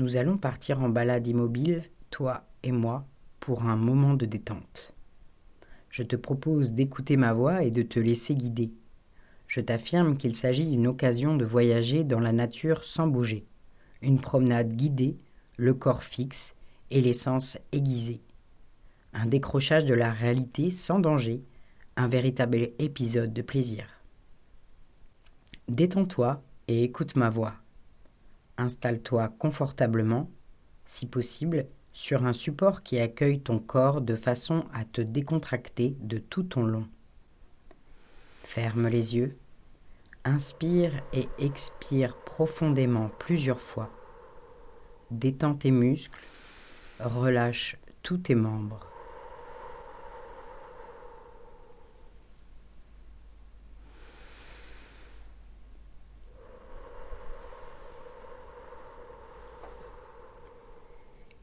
[0.00, 3.06] Nous allons partir en balade immobile, toi et moi,
[3.38, 4.94] pour un moment de détente.
[5.90, 8.72] Je te propose d'écouter ma voix et de te laisser guider.
[9.46, 13.44] Je t'affirme qu'il s'agit d'une occasion de voyager dans la nature sans bouger,
[14.00, 15.18] une promenade guidée,
[15.58, 16.54] le corps fixe
[16.90, 18.22] et l'essence aiguisée.
[19.12, 21.42] Un décrochage de la réalité sans danger,
[21.96, 23.84] un véritable épisode de plaisir.
[25.68, 27.52] Détends-toi et écoute ma voix.
[28.60, 30.30] Installe-toi confortablement,
[30.84, 36.18] si possible, sur un support qui accueille ton corps de façon à te décontracter de
[36.18, 36.86] tout ton long.
[38.44, 39.38] Ferme les yeux,
[40.26, 43.88] inspire et expire profondément plusieurs fois.
[45.10, 46.22] Détends tes muscles,
[47.00, 48.89] relâche tous tes membres.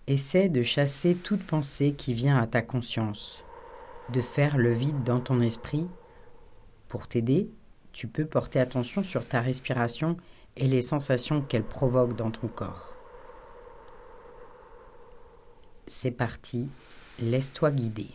[0.09, 3.44] Essaie de chasser toute pensée qui vient à ta conscience,
[4.14, 5.86] de faire le vide dans ton esprit.
[6.88, 7.52] Pour t'aider,
[7.91, 10.16] tu peux porter attention sur ta respiration
[10.55, 12.95] et les sensations qu'elle provoque dans ton corps.
[15.88, 16.69] C'est parti,
[17.19, 18.08] laisse-toi guider.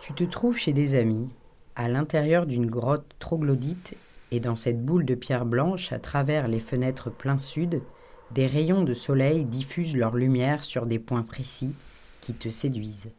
[0.00, 1.28] Tu te trouves chez des amis,
[1.74, 3.94] à l'intérieur d'une grotte troglodyte
[4.30, 7.82] et dans cette boule de pierre blanche à travers les fenêtres plein sud,
[8.32, 11.74] des rayons de soleil diffusent leur lumière sur des points précis
[12.20, 13.10] qui te séduisent.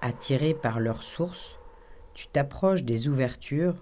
[0.00, 1.56] Attiré par leur source,
[2.14, 3.74] tu t'approches des ouvertures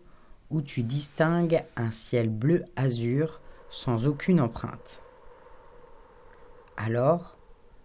[0.51, 5.03] où tu distingues un ciel bleu azur sans aucune empreinte.
[6.77, 7.39] Alors,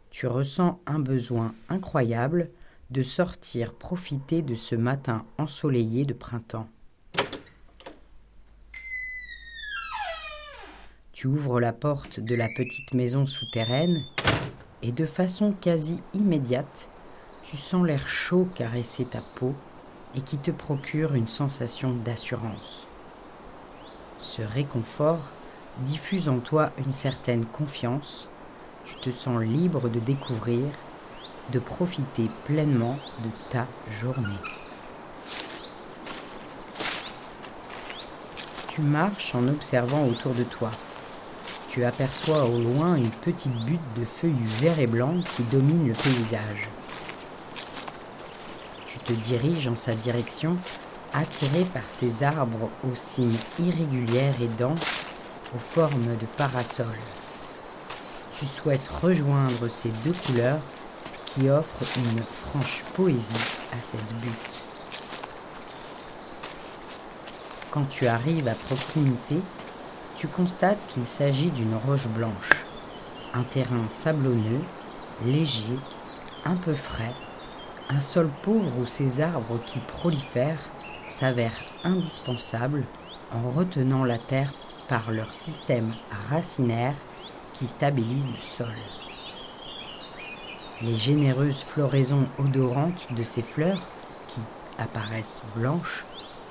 [0.09, 2.49] tu ressens un besoin incroyable
[2.89, 6.67] de sortir profiter de ce matin ensoleillé de printemps.
[11.19, 14.01] Tu ouvres la porte de la petite maison souterraine
[14.81, 16.87] et de façon quasi immédiate,
[17.43, 19.53] tu sens l'air chaud caresser ta peau
[20.15, 22.87] et qui te procure une sensation d'assurance.
[24.21, 25.33] Ce réconfort
[25.79, 28.29] diffuse en toi une certaine confiance,
[28.85, 30.67] tu te sens libre de découvrir,
[31.51, 33.67] de profiter pleinement de ta
[34.01, 34.39] journée.
[38.69, 40.71] Tu marches en observant autour de toi
[41.69, 45.93] tu aperçois au loin une petite butte de feuilles vert et blanc qui domine le
[45.93, 46.67] paysage.
[48.87, 50.57] Tu te diriges en sa direction,
[51.13, 55.05] attiré par ces arbres aux cimes irrégulières et denses,
[55.55, 56.87] aux formes de parasols.
[58.39, 60.61] Tu souhaites rejoindre ces deux couleurs
[61.27, 64.51] qui offrent une franche poésie à cette butte.
[67.69, 69.35] Quand tu arrives à proximité,
[70.19, 72.65] tu constates qu'il s'agit d'une roche blanche,
[73.33, 74.59] un terrain sablonneux,
[75.25, 75.79] léger,
[76.43, 77.13] un peu frais,
[77.89, 80.69] un sol pauvre où ces arbres qui prolifèrent
[81.07, 82.83] s'avèrent indispensables
[83.31, 84.51] en retenant la terre
[84.89, 85.93] par leur système
[86.29, 86.95] racinaire
[87.53, 88.75] qui stabilise le sol.
[90.81, 93.83] Les généreuses floraisons odorantes de ces fleurs,
[94.27, 94.41] qui
[94.77, 96.03] apparaissent blanches,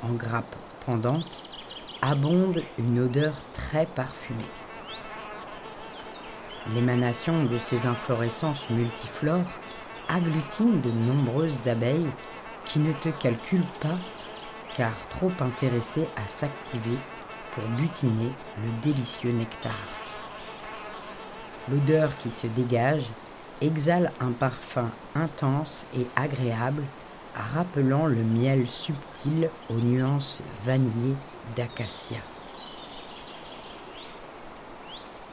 [0.02, 1.44] en grappes pendantes,
[2.02, 4.44] abonde une odeur très parfumée.
[6.74, 9.50] L'émanation de ces inflorescences multiflores
[10.08, 12.10] agglutine de nombreuses abeilles
[12.66, 13.98] qui ne te calculent pas
[14.76, 16.96] car trop intéressées à s'activer
[17.52, 18.30] pour butiner
[18.62, 19.72] le délicieux nectar.
[21.70, 23.06] L'odeur qui se dégage
[23.60, 26.82] exhale un parfum intense et agréable
[27.34, 31.16] rappelant le miel subtil aux nuances vanillées
[31.56, 32.18] d'acacia.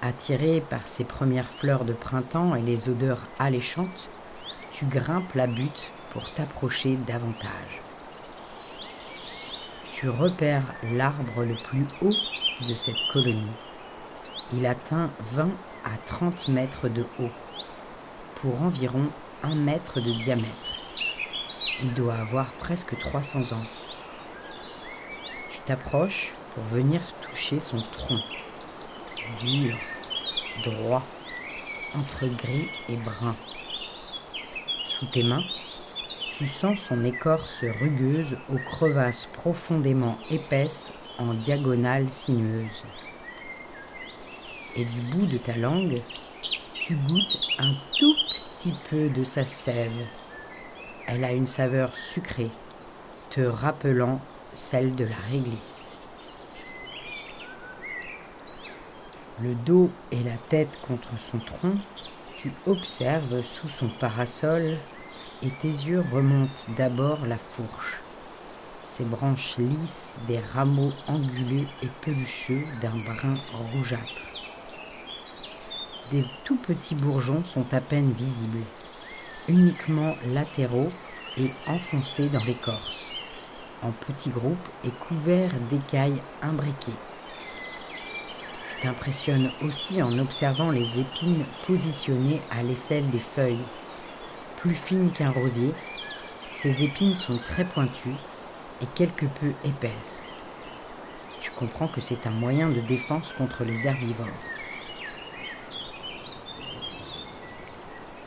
[0.01, 4.09] Attiré par ces premières fleurs de printemps et les odeurs alléchantes,
[4.71, 7.81] tu grimpes la butte pour t'approcher davantage.
[9.91, 13.55] Tu repères l'arbre le plus haut de cette colonie.
[14.53, 15.49] Il atteint 20
[15.85, 17.31] à 30 mètres de haut,
[18.41, 19.07] pour environ
[19.43, 20.74] 1 mètre de diamètre.
[21.83, 23.65] Il doit avoir presque 300 ans.
[25.51, 28.21] Tu t'approches pour venir toucher son tronc,
[29.41, 29.75] dur,
[30.63, 31.03] droit,
[31.93, 33.35] entre gris et brun.
[34.85, 35.43] Sous tes mains,
[36.31, 42.85] tu sens son écorce rugueuse aux crevasses profondément épaisses en diagonale sinueuse.
[44.77, 46.01] Et du bout de ta langue,
[46.79, 49.91] tu goûtes un tout petit peu de sa sève
[51.07, 52.51] elle a une saveur sucrée,
[53.31, 54.21] te rappelant
[54.53, 55.95] celle de la réglisse.
[59.41, 61.75] le dos et la tête contre son tronc,
[62.37, 64.77] tu observes sous son parasol
[65.43, 67.99] et tes yeux remontent d'abord la fourche,
[68.83, 73.37] ses branches lisses des rameaux anguleux et pelucheux d'un brun
[73.73, 74.21] rougeâtre.
[76.11, 78.63] Des tout petits bourgeons sont à peine visibles,
[79.47, 80.91] uniquement latéraux
[81.37, 83.05] et enfoncés dans l'écorce,
[83.83, 86.91] en petits groupes et couverts d'écailles imbriquées.
[88.69, 93.65] Tu t'impressionnes aussi en observant les épines positionnées à l'aisselle des feuilles.
[94.57, 95.71] Plus fines qu'un rosier,
[96.53, 98.15] ces épines sont très pointues
[98.81, 100.29] et quelque peu épaisses.
[101.41, 104.27] Tu comprends que c'est un moyen de défense contre les herbivores.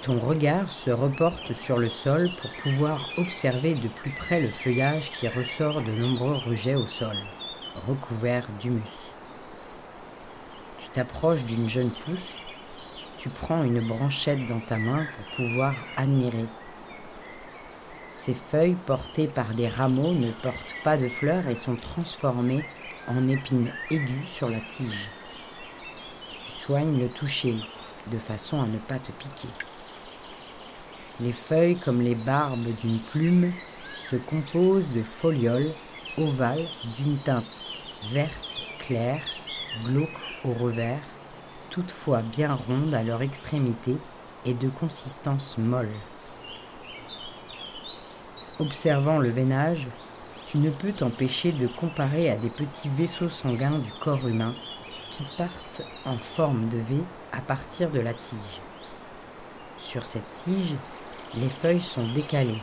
[0.08, 5.12] Ton regard se reporte sur le sol pour pouvoir observer de plus près le feuillage
[5.12, 7.14] qui ressort de nombreux rejets au sol,
[7.86, 9.12] recouverts d'humus.
[10.80, 12.36] Tu t'approches d'une jeune pousse,
[13.18, 16.46] tu prends une branchette dans ta main pour pouvoir admirer.
[18.14, 22.64] Ces feuilles portées par des rameaux ne portent pas de fleurs et sont transformées
[23.08, 25.10] en épines aiguës sur la tige.
[26.46, 27.56] Tu soignes le toucher
[28.06, 29.67] de façon à ne pas te piquer.
[31.20, 33.52] Les feuilles, comme les barbes d'une plume,
[33.96, 35.72] se composent de folioles
[36.16, 36.66] ovales
[36.96, 37.44] d'une teinte
[38.12, 39.20] verte claire,
[39.84, 40.08] glauque
[40.44, 41.00] au revers,
[41.70, 43.96] toutefois bien rondes à leur extrémité
[44.46, 45.90] et de consistance molle.
[48.60, 49.88] Observant le veinage,
[50.46, 54.54] tu ne peux t'empêcher de comparer à des petits vaisseaux sanguins du corps humain
[55.10, 57.00] qui partent en forme de V
[57.32, 58.60] à partir de la tige.
[59.78, 60.74] Sur cette tige,
[61.34, 62.62] les feuilles sont décalées.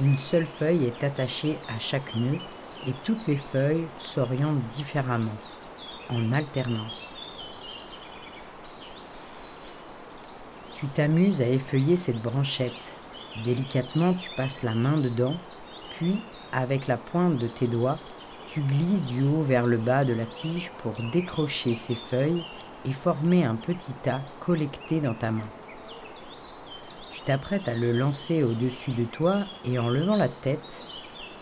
[0.00, 2.38] Une seule feuille est attachée à chaque nœud
[2.86, 5.36] et toutes les feuilles s'orientent différemment,
[6.08, 7.08] en alternance.
[10.76, 12.96] Tu t'amuses à effeuiller cette branchette.
[13.44, 15.36] Délicatement, tu passes la main dedans,
[15.96, 16.18] puis,
[16.52, 17.98] avec la pointe de tes doigts,
[18.48, 22.44] tu glisses du haut vers le bas de la tige pour décrocher ces feuilles
[22.84, 25.48] et former un petit tas collecté dans ta main
[27.24, 30.86] t'apprêtes à le lancer au-dessus de toi et en levant la tête,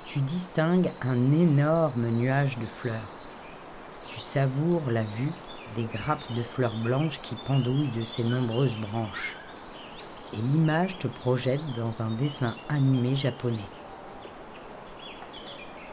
[0.05, 3.09] tu distingues un énorme nuage de fleurs.
[4.09, 5.33] Tu savoures la vue
[5.77, 9.37] des grappes de fleurs blanches qui pendouillent de ces nombreuses branches.
[10.33, 13.59] Et l'image te projette dans un dessin animé japonais.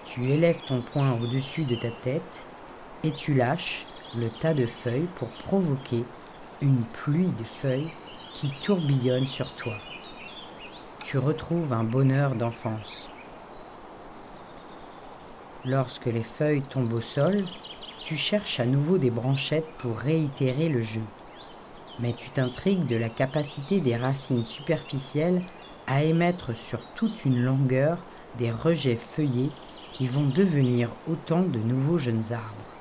[0.05, 2.45] Tu élèves ton poing au-dessus de ta tête
[3.03, 3.85] et tu lâches
[4.15, 6.03] le tas de feuilles pour provoquer
[6.61, 7.91] une pluie de feuilles
[8.39, 9.73] qui tourbillonne sur toi.
[11.03, 13.09] Tu retrouves un bonheur d'enfance.
[15.65, 17.45] Lorsque les feuilles tombent au sol,
[18.03, 21.01] tu cherches à nouveau des branchettes pour réitérer le jeu.
[21.99, 25.41] Mais tu t'intrigues de la capacité des racines superficielles
[25.87, 27.97] à émettre sur toute une longueur
[28.37, 29.49] des rejets feuillés
[29.93, 32.76] qui vont devenir autant de nouveaux jeunes arbres.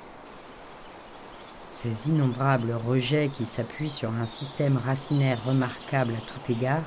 [1.77, 6.81] Ces innombrables rejets qui s'appuient sur un système racinaire remarquable à tout égard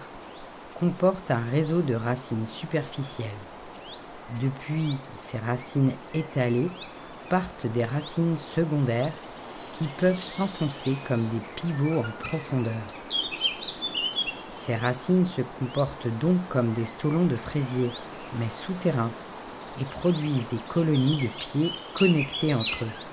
[0.80, 3.28] comportent un réseau de racines superficielles.
[4.42, 6.70] Depuis ces racines étalées
[7.28, 9.12] partent des racines secondaires
[9.78, 12.82] qui peuvent s'enfoncer comme des pivots en profondeur.
[14.54, 17.92] Ces racines se comportent donc comme des stolons de fraisier,
[18.40, 19.12] mais souterrains,
[19.80, 23.09] et produisent des colonies de pieds connectés entre eux.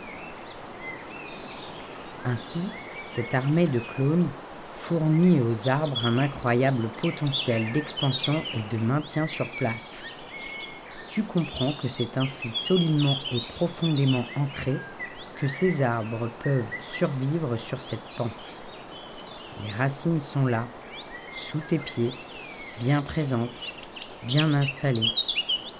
[2.26, 2.62] Ainsi,
[3.04, 4.28] cette armée de clones
[4.74, 10.06] fournit aux arbres un incroyable potentiel d'expansion et de maintien sur place.
[11.10, 14.76] Tu comprends que c'est ainsi solidement et profondément ancré
[15.40, 18.32] que ces arbres peuvent survivre sur cette pente.
[19.64, 20.66] Les racines sont là,
[21.34, 22.14] sous tes pieds,
[22.80, 23.74] bien présentes,
[24.24, 25.12] bien installées,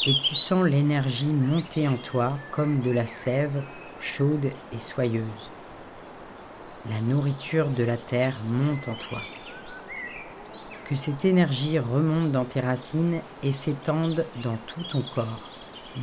[0.06, 3.64] et tu sens l'énergie monter en toi comme de la sève
[4.00, 5.52] chaude et soyeuse
[6.86, 9.22] la nourriture de la terre monte en toi.
[10.86, 15.52] Que cette énergie remonte dans tes racines et s'étende dans tout ton corps,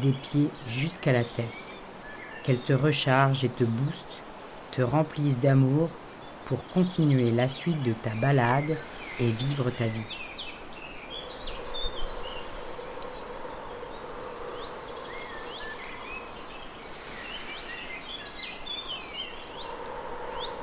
[0.02, 1.46] des pieds jusqu'à la tête.
[2.42, 4.22] Qu'elle te recharge et te booste,
[4.72, 5.88] te remplisse d'amour
[6.44, 8.76] pour continuer la suite de ta balade
[9.20, 10.02] et vivre ta vie.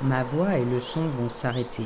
[0.03, 1.85] Ma voix et le son vont s'arrêter.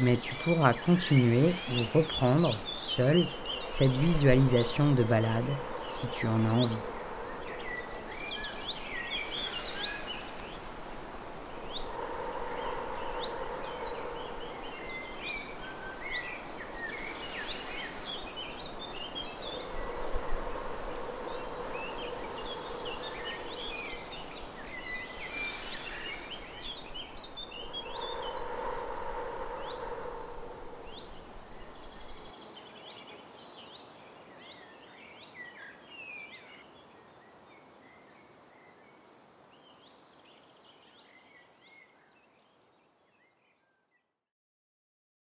[0.00, 3.24] Mais tu pourras continuer ou reprendre seul
[3.64, 5.44] cette visualisation de balade
[5.86, 6.93] si tu en as envie.